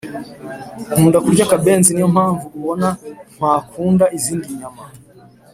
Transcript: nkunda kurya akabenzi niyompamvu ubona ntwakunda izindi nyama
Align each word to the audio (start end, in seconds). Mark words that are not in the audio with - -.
nkunda 0.95 1.17
kurya 1.25 1.43
akabenzi 1.45 1.89
niyompamvu 1.91 2.45
ubona 2.57 2.87
ntwakunda 3.33 4.05
izindi 4.17 4.47
nyama 4.59 4.83